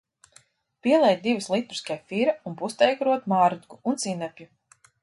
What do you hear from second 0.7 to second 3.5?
Pieliek divus litrus kefīra un pustējkaroti